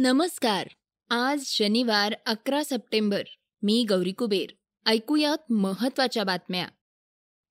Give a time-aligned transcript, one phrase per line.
[0.00, 0.68] नमस्कार.
[1.10, 3.22] आज शनिवार अकरा सप्टेंबर.
[3.62, 4.46] मी गौरी कुबेर.
[4.86, 6.68] ऐकूयात महत्त्वाच्या बातम्या.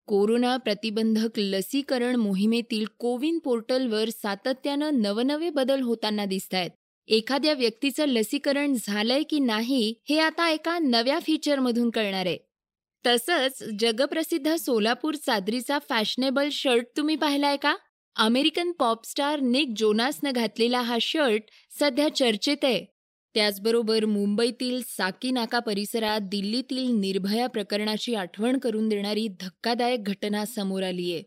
[0.06, 6.72] कोरोना प्रतिबंधक लसीकरण मोहिमेतील कोविन पोर्टलवर सातत्यानं नवनवे बदल होताना दिसत आहेत
[7.08, 12.38] एखाद्या व्यक्तीचं लसीकरण झालंय की नाही हे आता एका नव्या फीचरमधून कळणार आहे.
[13.06, 17.76] तसंच जगप्रसिद्ध सोलापूर चादरीचा फॅशनेबल शर्ट तुम्ही पाहिलाय का?
[18.18, 21.44] अमेरिकन पॉपस्टार निक जोनासनं घातलेला हा शर्ट
[21.80, 22.86] सध्या चर्चेत आहे.
[23.34, 31.24] त्याचबरोबर मुंबईतील साकीनाका परिसरात दिल्लीतील निर्भया प्रकरणाची आठवण करून देणारी धक्कादायक घटना समोर आली आहे.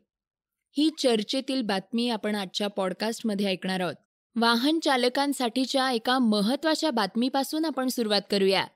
[0.76, 3.94] ही चर्चेतील बातमी आपण आजच्या पॉडकास्टमध्ये ऐकणार आहोत.
[4.36, 8.66] वाहन चालकांसाठीच्या एका महत्त्वाच्या बातमीपासून आपण सुरुवात करूया.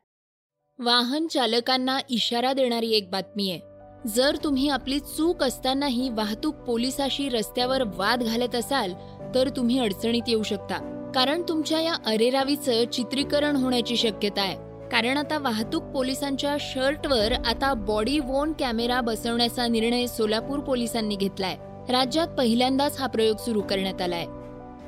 [0.79, 3.74] वाहन चालकांना इशारा देणारी एक बातमी आहे.
[4.07, 8.93] जर तुम्ही आपली चूक असतानाही वाहतूक पोलिसाशी रस्त्यावर वाद घालत असाल
[9.35, 11.11] तर तुम्ही अडचणीत येऊ शकता.
[11.15, 14.57] कारण तुमच्या या अरेरावीचं चित्रीकरण होण्याची शक्यता आहे.
[14.89, 21.57] कारण आता वाहतूक पोलिसांच्या शर्टवर आता बॉडी वोन कॅमेरा बसवण्याचा निर्णय सोलापूर पोलिसांनी घेतलाय.
[21.89, 24.27] राज्यात पहिल्यांदाच हा प्रयोग सुरू करण्यात आलाय.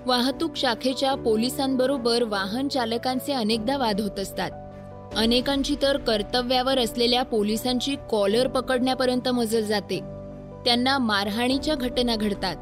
[0.06, 4.50] वाहतूक शाखेच्या पोलिसांबरोबर वाहन चालकांचे अनेकदा वाद होत असतात.
[5.16, 10.00] अनेकांची तर कर्तव्यावर असलेल्या पोलिसांची कॉलर पकडण्यापर्यंत मजल जाते.
[10.64, 12.56] त्यांना मारहाणीच्या घटना घडतात.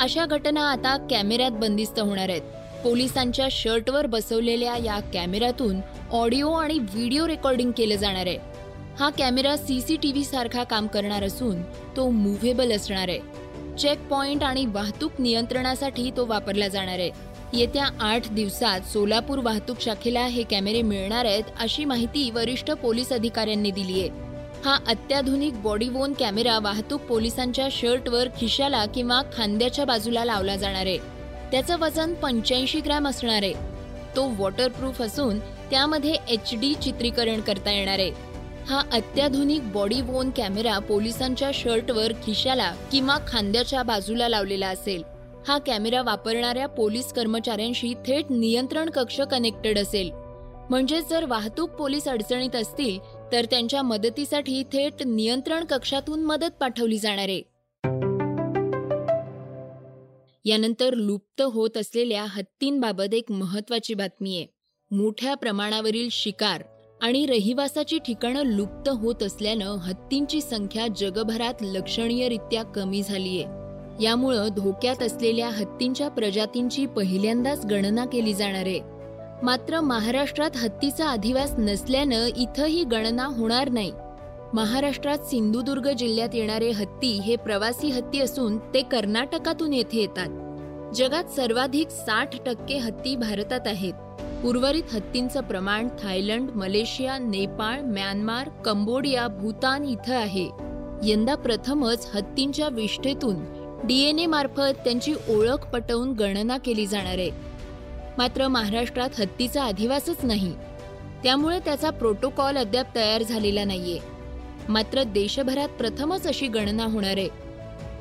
[0.00, 2.42] अशा घटना आता कॅमेऱ्यात बंदिस्त होणार आहेत.
[2.84, 5.76] पोलिसांच्या शर्टवर बसवलेल्या या कॅमेऱ्यातून
[6.12, 8.38] ऑडिओ आणि व्हिडिओ रेकॉर्डिंग केलं जाणार आहे.
[8.98, 11.62] हा कॅमेरा सीसीटीव्ही सारखा काम करणार असून
[11.96, 13.48] तो मुव्हेबल असणार आहे.
[13.78, 17.10] चेक पॉइंट आणि वाहतूक नियंत्रणासाठी तो वापरला जाणार आहे.
[17.52, 23.70] येत्या आठ दिवसात सोलापूर वाहतूक शाखेला हे कॅमेरे मिळणार आहेत अशी माहिती वरिष्ठ पोलीस अधिकाऱ्यांनी
[23.70, 24.08] दिली आहे.
[24.64, 30.98] हा अत्याधुनिक बॉडीवोन कॅमेरा वाहतूक पोलिसांच्या शर्टवर खिशाला किंवा खांद्याच्या बाजूला लावला जाणार आहे.
[31.50, 33.52] त्याचं वजन पंच्याऐंशी ग्रॅम असणार आहे.
[34.16, 38.10] तो वॉटरप्रूफ असून त्यामध्ये एच डी चित्रीकरण करता येणार आहे.
[38.68, 45.02] हा अत्याधुनिक बॉडी वोन कॅमेरा पोलिसांच्या शर्टवर खिशाला किंवा खांद्याच्या बाजूला लावलेला असेल.
[45.48, 50.10] हा कॅमेरा वापरणाऱ्या पोलीस कर्मचाऱ्यांशी थेट नियंत्रण कक्ष कनेक्टेड असेल.
[50.70, 52.98] म्हणजे जर वाहतूक पोलीस अडचणीत असतील
[53.32, 57.42] तर त्यांच्या मदतीसाठी थेट नियंत्रण कक्षातून मदत पाठवली जाणार आहे.
[60.44, 64.46] यानंतर लुप्त होत असलेल्या हत्तींबाबत एक महत्वाची बातमी आहे.
[64.90, 66.62] मोठ्या प्रमाणावरील शिकार
[67.00, 73.67] आणि रहिवासाची ठिकाणं लुप्त होत असल्यानं हत्तींची संख्या जगभरात लक्षणीयरित्या कमी झालीय.
[74.00, 78.80] यामुळं धोक्यात असलेल्या हत्तींच्या प्रजातींची पहिल्यांदाच गणना केली जाणार आहे.
[79.42, 83.92] मात्र महाराष्ट्रात हत्तीचा अधिवास नसल्यानं इथं ही गणना होणार नाही.
[84.54, 90.28] महाराष्ट्रात सिंधुदुर्ग जिल्ह्यात येणारे हत्ती हे प्रवासी हत्ती असून ते कर्नाटकातून येथे येतात.
[90.94, 93.92] जगात सर्वाधिक साठ टक्के हत्ती भारतात आहेत.
[94.44, 100.48] उर्वरित हत्तींचं प्रमाण Thailand Malaysia Nepal Myanmar Cambodia Bhutan इथं आहे.
[101.02, 103.36] यंदा प्रथमच हत्तींच्या विष्ठेतून
[103.84, 107.30] डीएनए मार्फत त्यांची ओळख पटवून गणना केली जाणार आहे.
[108.18, 110.52] मात्र महाराष्ट्रात हत्तीचा अधिवासच नाही.
[111.22, 113.98] त्यामुळे त्याचा प्रोटोकॉल अद्याप तयार झालेला नाहीये.
[114.68, 117.28] मात्र देशभरात प्रथमच अशी गणना होणार आहे.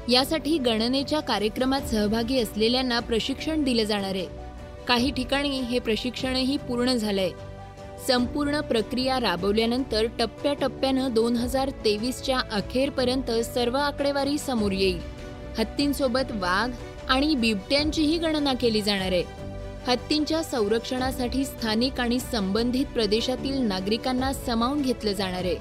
[0.10, 4.28] यासाठी गणनेच्या कार्यक्रमात सहभागी असलेल्यांना प्रशिक्षण दिलं जाणार आहे.
[4.88, 7.30] काही ठिकाणी हे प्रशिक्षणही पूर्ण झालंय.
[8.08, 15.17] संपूर्ण प्रक्रिया राबवल्यानंतर टप्प्याटप्प्यानं दोन हजार तेवीसच्या अखेरपर्यंत सर्व आकडेवारी समोर येईल.
[15.58, 16.72] हत्तींसोबत वाघ
[17.10, 19.24] आणि बिबट्यांचीही गणना केली जाणार आहे.
[19.88, 25.56] हत्तींच्या संरक्षणासाठी स्थानिक आणि संबंधित प्रदेशातील नागरिकांना समावून घेतलं जाणार आहे.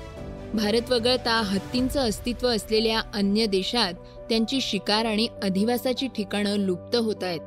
[0.55, 3.93] भारत वगळता हत्तींचं अस्तित्व असलेल्या अन्य देशात
[4.29, 7.41] त्यांची शिकार आणि अधिवासाची ठिकाणं लुप्त होत आहेत.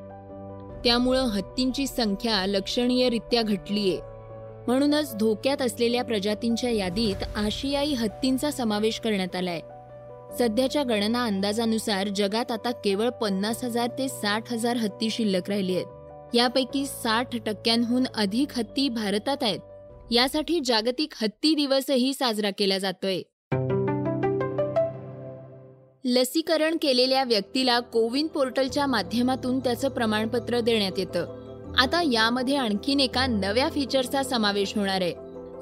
[0.83, 3.99] त्यामुळं हत्तींची संख्या लक्षणीयरित्या घटलीये.
[4.67, 9.61] म्हणूनच धोक्यात असलेल्या प्रजातींच्या यादीत आशियाई हत्तींचा समावेश करण्यात आलाय.
[10.37, 15.85] सध्याच्या गणना अंदाजानुसार जगात आता केवळ पन्नास हजार ते साठ हजार हत्ती शिल्लक राहिली आहेत.
[16.35, 19.59] यापैकी साठ टक्क्यांहून अधिक हत्ती भारतात आहेत.
[20.11, 23.21] यासाठी जागतिक हत्ती दिवसही साजरा केला जातोय.
[26.05, 31.25] लसीकरण केलेल्या व्यक्तीला कोविन पोर्टलच्या माध्यमातून त्याचं प्रमाणपत्र देण्यात येतं.
[31.77, 35.13] आता यामध्ये आणखीन एका नव्या फीचरचा समावेश होणार आहे.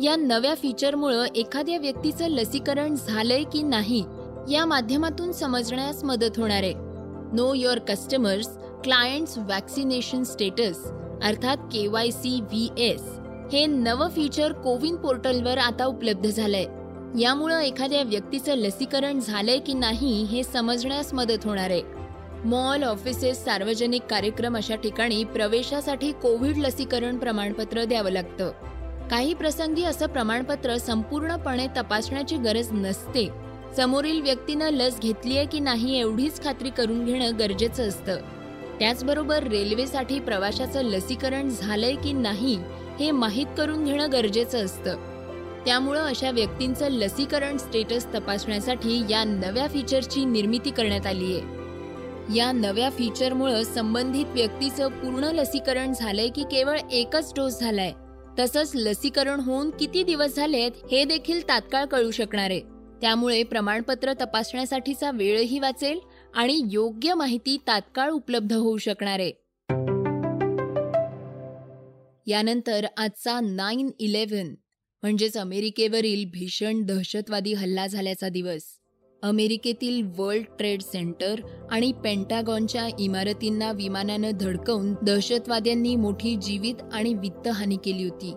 [0.05, 4.03] या नव्या फीचरमुळं एखाद्या व्यक्तीचं लसीकरण झालंय की नाही
[4.49, 6.73] या माध्यमातून समजण्यास मदत होणार आहे.
[7.33, 8.47] Know your customers
[8.83, 10.91] clients vaccination status
[11.23, 13.01] अर्थात K Y C V S.
[13.53, 16.65] हे नवं फीचर कोविन पोर्टलवर आता उपलब्ध झालंय.
[17.21, 21.81] यामुळं एखाद्या व्यक्तीचं लसीकरण झालंय की नाही हे समजण्यास मदत होणार आहे.
[22.45, 28.51] मॉल ऑफिसेस सार्वजनिक कार्यक्रम अशा ठिकाणी प्रवेशासाठी कोविड लसीकरण प्रमाणपत्र द्यावं लागतं.
[29.11, 33.46] काही प्रसंगी असं प्रमाणपत्र संपूर्णपणे तपासण्याची गरज नसते.
[33.75, 38.17] समोरील व्यक्तीनं लस घेतलीय की नाही एवढीच खात्री करून घेणं गरजेचं असतं.
[38.79, 42.59] त्याचबरोबर रेल्वेसाठी प्रवाशाचं लसीकरण झालंय की नाही
[42.99, 44.95] हे माहीत करून घेणं गरजेचं असतं.
[45.65, 51.57] त्यामुळं अशा व्यक्तींचं लसीकरण स्टेटस तपासण्यासाठी या नव्या फीचरची निर्मिती करण्यात आली आहे.
[52.37, 57.91] या नव्या फीचरमुळं संबंधित व्यक्तीचं पूर्ण लसीकरण झालंय की केवळ एकच डोस झालाय.
[58.39, 62.76] तसंच लसीकरण होऊन किती दिवस झालेत हे देखील तात्काळ कळू शकणार आहे.
[63.01, 65.99] त्यामुळे प्रमाणपत्र तपासण्यासाठीचा वेळही वाचेल
[66.35, 69.31] आणि योग्य माहिती तात्काळ उपलब्ध होऊ शकणार आहे.
[72.27, 74.55] यानंतर आजचा नाईन इलेव्हन
[75.01, 78.61] म्हणजेच अमेरिकेवरील भीषण दहशतवादी हल्ला झाल्याचा दिवस.
[79.23, 81.41] अमेरिकेतील वर्ल्ड ट्रेड सेंटर
[81.71, 88.33] आणि पेंटागॉनच्या इमारतींना विमानानं धडकवून दहशतवाद्यांनी मोठी जीवित आणि वित्तहानी केली होती.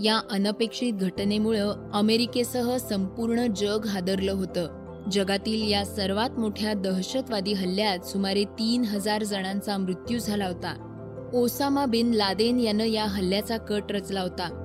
[0.00, 4.82] या अनपेक्षित घटनेमुळं अमेरिकेसह संपूर्ण जग हादरलं होतं.
[5.10, 10.88] जगातील या सर्वात मोठ्या दहशतवादी हल्ल्यात सुमारे तीन हजार जणांचा मृत्यू झाला होता.
[11.34, 14.58] ओसामा बिन लादेन यानं या हल्ल्याचा कट रचला होता.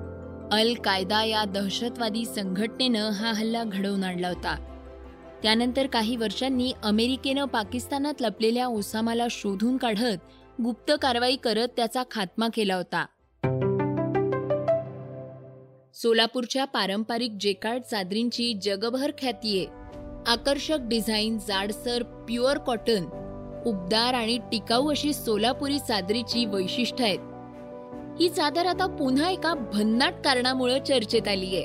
[0.52, 4.56] अल कायदा या दहशतवादी संघटनेनं हा हल्ला घडवून आणला होता.
[5.42, 10.18] त्यानंतर काही वर्षांनी अमेरिकेनं पाकिस्तानात लपलेल्या ओसामाला शोधून काढत
[10.62, 13.06] गुप्त कारवाई करत त्याचा खात्मा केला होता.
[16.02, 19.66] सोलापूरच्या पारंपरिक जेकार्ड चादरींची जगभर ख्याती आहे.
[20.26, 23.04] आकर्षक डिझाईन जाडसर प्युअर कॉटन
[23.66, 27.18] उबदार आणि टिकाऊ अशी सोलापुरी चादरीची वैशिष्ट्य आहेत.
[28.20, 31.64] ही चादर आता पुन्हा एका भन्नाट कारणामुळे चर्चेत आली आहे.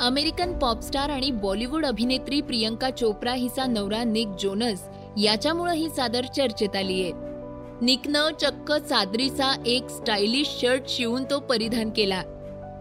[0.00, 4.88] अमेरिकन पॉपस्टार आणि बॉलिवूड अभिनेत्री प्रियंका चोप्रा हिचा नवरा निक जोनस
[5.18, 7.12] याच्यामुळे ही चादर चर्चेत आली आहे.
[7.82, 12.22] निकनं चक्क चादरीचा एक स्टायलिश शर्ट शिवून तो परिधान केला.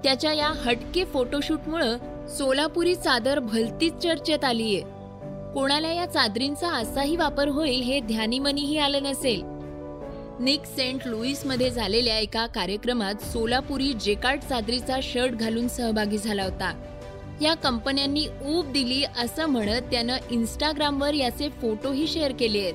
[0.03, 1.97] त्याच्या या हटके फोटोशूटमुळं
[2.27, 4.81] सोलापुरी चादर भलतीच चर्चेत आलीये.
[5.53, 9.41] कोणाला या चादरींचा असाही वापर होईल हे ध्यानीमनीही आलं नसेल.
[10.39, 16.83] निक सेंट लुईसमध्ये झालेल्या एका कार्यक्रमात सोलापुरी जेकार्ड चादरीचा शर्ट घालून सहभागी झाला होता.
[17.41, 22.73] या कंपन्यांनी ऊब दिली असं म्हणत त्यानं इन्स्टाग्रामवर याचे फोटोही शेअर केले आहेत.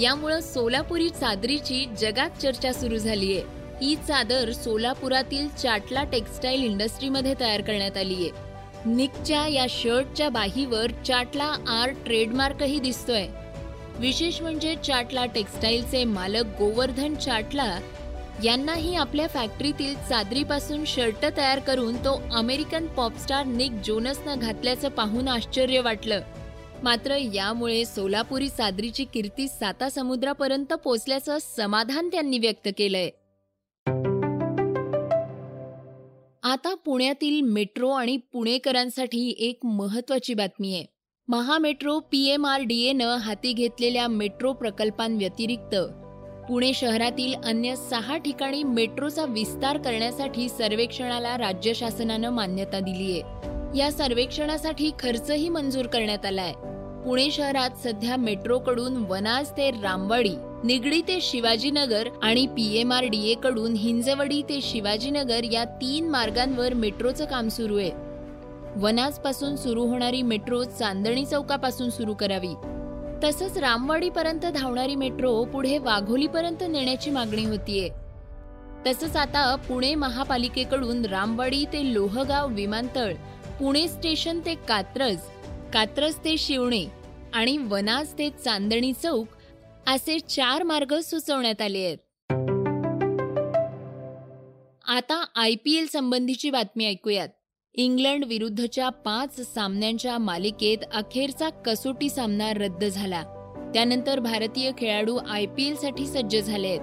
[0.00, 3.40] यामुळं सोलापुरी चादरीची जगात चर्चा सुरू झालीय.
[3.82, 8.30] ही चादर सोलापुरातील चाटला टेक्सटाईल इंडस्ट्रीमध्ये तयार करण्यात आली आहे.
[8.86, 13.26] निकच्या या शर्टच्या बाहीवर चाटला आर्ट ट्रेडमार्कही दिसतोय.
[13.98, 17.78] विशेष म्हणजे चाटला टेक्सटाईलचे मालक गोवर्धन चाटला
[18.44, 25.80] यांनाही आपल्या फॅक्टरीतील चादरीपासून शर्ट तयार करून तो अमेरिकन पॉपस्टार निक जोनसनं घातल्याचं पाहून आश्चर्य
[25.80, 26.20] वाटलं.
[26.82, 33.10] मात्र यामुळे सोलापुरी चादरीची कीर्ती साता समुद्रापर्यंत पोचल्याचं समाधान त्यांनी व्यक्त केलंय.
[36.50, 40.84] आता पुण्यातील मेट्रो आणि पुणेकरांसाठी एक महत्वाची बातमी आहे.
[41.28, 45.74] Maha Metro P M R D एनं हाती घेतलेल्या मेट्रो प्रकल्पांव्यतिरिक्त
[46.48, 53.78] पुणे शहरातील अन्य सहा ठिकाणी मेट्रोचा विस्तार करण्यासाठी सर्वेक्षणाला राज्य शासनानं मान्यता दिली आहे.
[53.78, 56.52] या सर्वेक्षणासाठी खर्चही मंजूर करण्यात आलाय
[57.04, 64.60] पुणे शहरात सध्या मेट्रोकडून वनाज ते रामवाडी निगडी ते शिवाजीनगर आणि पीएमआरडीए कडून हिंजवडी ते
[64.62, 67.90] शिवाजीनगर या तीन मार्गांवर मेट्रोचं काम सुरू आहे.
[68.80, 72.52] वनाजपासून सुरू होणारी मेट्रो चांदणी चौकापासून सुरू करावी.
[73.24, 77.88] तसंच रामवाडीपर्यंत धावणारी मेट्रो पुढे वाघोलीपर्यंत नेण्याची मागणी होतीये.
[78.86, 83.12] तसंच आता पुणे महापालिकेकडून रामवाडी ते लोहगाव विमानतळ
[83.58, 85.16] पुणे स्टेशन ते कात्रज
[85.72, 86.84] कात्रज ते शिवणे
[87.34, 89.26] आणि वनाज ते चांदणी चौक
[89.86, 91.98] असे चार मार्ग सुचवण्यात आले आहेत.
[94.88, 97.28] आता आय पी एल संबंधीची बातमी ऐकूयात.
[97.74, 103.22] इंग्लंड विरुद्धच्या पाच सामन्यांच्या मालिकेत अखेरचा कसोटी सामना रद्द झाला.
[103.74, 106.80] त्यानंतर भारतीय खेळाडू आय पी एलसाठी सज्ज झाले आहेत.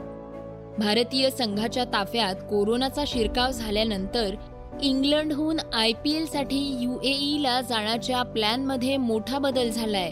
[0.79, 4.35] भारतीय संघाच्या ताफ्यात कोरोनाचा शिरकाव झाल्यानंतर
[4.81, 10.11] इंग्लंडहून आय पी एलसाठी युएईला जाण्याच्या प्लॅनमध्ये मोठा बदल झालाय.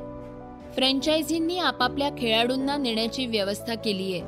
[0.75, 4.22] फ्रँचायझींनी आपापल्या खेळाडूंना नेण्याची व्यवस्था केली आहे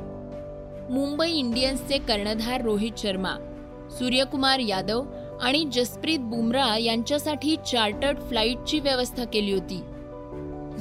[0.93, 3.35] मुंबई इंडियन्सचे कर्णधार रोहित शर्मा
[3.99, 5.03] सूर्यकुमार यादव
[5.41, 9.81] आणि जसप्रीत बुमराह यांच्यासाठी चार्टर्ड फ्लाईटची व्यवस्था केली होती.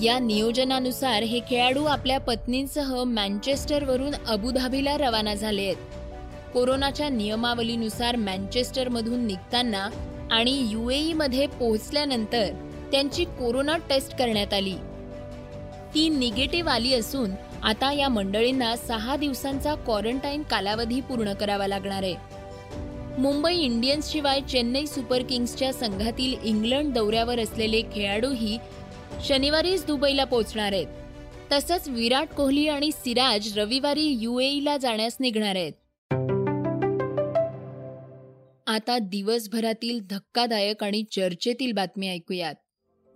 [0.07, 5.77] या नियोजनानुसार हे खेळाडू आपल्या पत्नींसह मँचेस्टरवरून अबुधाबीला रवाना झाले आहेत.
[6.55, 9.89] कोरोनाच्या नियमावलीनुसार मँचेस्टरमधून निघताना
[10.31, 12.47] आणि युएई मध्ये पोहोचल्यानंतर
[12.93, 14.75] त्यांची कोरोना टेस्ट करण्यात आली.
[15.95, 17.31] ती निगेटिव्ह आली असून
[17.63, 22.15] आता या मंडळींना सहा दिवसांचा क्वारंटाईन कालावधी पूर्ण करावा लागणार आहे.
[23.19, 28.59] मुंबई इंडियन्स शिवाय चेन्नई सुपर किंग्सच्या संघातील इंग्लंड दौऱ्यावर असलेले खेळाडूही
[29.25, 30.87] शनिवारीच दुबईला पोहोचणार आहेत.
[31.53, 35.73] तसंच विराट कोहली आणि सिराज रविवारी युएईला जाण्यास निघणार आहेत.
[38.67, 42.55] आता दिवसभरातील धक्कादायक आणि चर्चेतील बातमी ऐकूयात.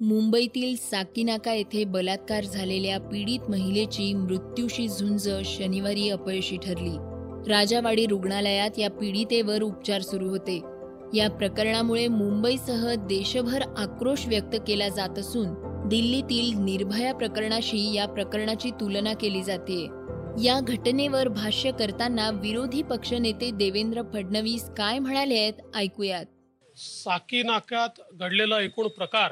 [0.00, 6.96] मुंबईतील साकीनाका येथे बलात्कार झालेल्या पीडित महिलेची मृत्यूशी झुंज शनिवारी अपयशी ठरली.
[7.50, 10.56] राजावाडी रुग्णालयात या पीडितेवर उपचार सुरू होते.
[11.14, 15.48] या प्रकरणामुळे मुंबईसह देशभर आक्रोश व्यक्त केला जात असून
[15.88, 19.84] दिल्लीतील निर्भया प्रकरणाशी या प्रकरणाची तुलना केली जाते.
[20.42, 26.26] या घटनेवर भाष्य करताना विरोधी पक्षनेते देवेंद्र फडणवीस काय म्हणाले आहेत ऐकूयात.
[26.76, 29.30] साकी नाक्यात घडलेला एकूण प्रकार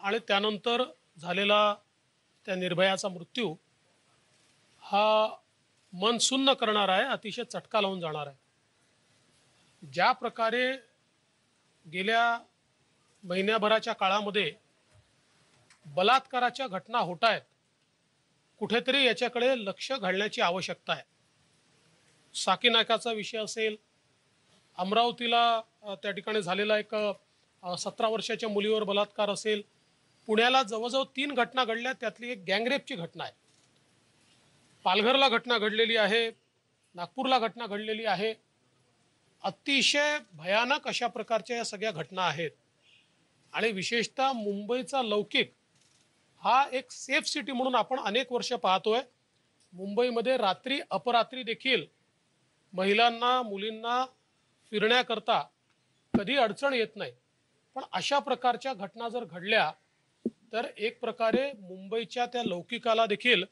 [0.00, 0.82] आणि त्यानंतर
[1.18, 1.74] झालेला
[2.46, 3.54] त्या निर्भयाचा मृत्यू
[4.82, 5.28] हा
[5.92, 8.36] मन सुन्न करणार आहे अतिशय चटका लावून जाणार आहे.
[9.82, 10.70] ज्या प्रकारे
[11.86, 12.38] गेल्या
[13.24, 14.52] महिन्याभराच्या काळामध्ये
[15.86, 17.42] बलात्काराच्या घटना होत आहेत
[18.60, 21.02] कुठेतरी याच्याकडे लक्ष घालण्याची आवश्यकता आहे.
[22.34, 23.76] साकीनाकाचा विषय असेल
[24.78, 25.60] अमरावतीला
[26.02, 26.94] त्या ठिकाणी झालेला एक
[27.78, 29.62] सतरा वर्षाच्या मुलीवर बलात्कार असेल
[30.26, 31.92] पुण्याला जवळजवळ तीन घटना घडल्या.
[31.92, 33.32] त्यातली एक गँगरेपची घटना आहे.
[34.84, 36.30] पालघरला घटना घडलेली आहे.
[36.94, 38.34] नागपूरला घटना घडलेली आहे.
[39.42, 42.50] अतिशय भयानक अशा प्रकारच्या या सगळ्या घटना आहेत.
[43.52, 45.52] आणि विशेषतः मुंबईचा लौकिक
[46.42, 49.00] हा एक सेफ सिटी म्हणून आपण अनेक वर्ष पाहतोय.
[49.72, 51.86] मुंबईमध्ये रात्री अपरात्री देखील
[52.72, 54.04] महिलांना मुलींना
[54.70, 55.42] फिरण्याकरता
[56.18, 57.12] कधी अडचण येत नाही.
[57.74, 59.72] पण अशा प्रकारच्या घटना जर घडल्या
[60.52, 63.44] तर एक प्रकारे मुंबईच्या त्या लौकिकाला देखील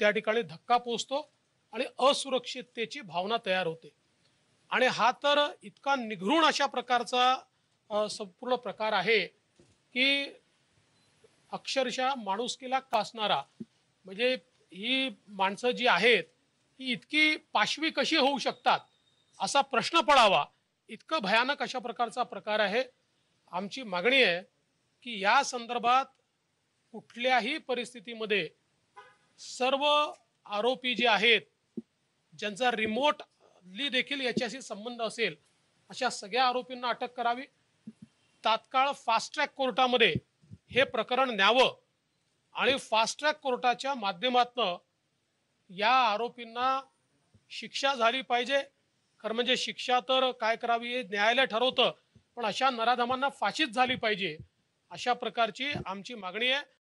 [0.00, 1.28] त्या ठिकाणी धक्का पोचतो
[1.72, 3.92] आणि असुरक्षिततेची भावना तयार होते.
[4.70, 10.24] आणि हा तर इतका निघृण अशा प्रकारचा संपूर्ण प्रकार आहे की
[11.52, 13.42] अक्षरशः माणुसकीला कासणारा.
[14.06, 14.34] म्हणजे
[14.72, 16.24] ही माणसं जी आहेत
[16.80, 18.80] ही इतकी पाशवी कशी होऊ शकतात
[19.40, 20.44] असा प्रश्न पडावा
[20.90, 22.82] इतकं भयानक अशा प्रकारचा प्रकार आहे.
[23.52, 24.42] आमची मागणी आहे
[25.02, 26.04] की या संदर्भात
[26.94, 28.48] कुठल्याही परिस्थितीमध्ये
[29.40, 29.84] सर्व
[30.46, 31.40] आरोपी जे आहेत
[32.38, 35.36] ज्यांचा रिमोटली देखील याच्याशी संबंध असेल
[35.90, 37.44] अशा सगळ्या आरोपींना अटक करावी.
[38.44, 40.14] तात्काळ फास्ट ट्रॅक कोर्टामध्ये
[40.70, 41.74] हे प्रकरण न्यावं
[42.54, 44.76] आणि फास्ट ट्रॅक कोर्टाच्या माध्यमातनं
[45.70, 46.80] या आरोपींना
[47.50, 48.62] शिक्षा झाली पाहिजे.
[49.20, 51.90] खरं म्हणजे शिक्षा तर काय करावी हे न्यायालय ठरवतं
[52.36, 54.36] पण अशा नराधमांना फाशीच झाली पाहिजे
[54.90, 56.62] अशा प्रकारची आमची मागणी आहे.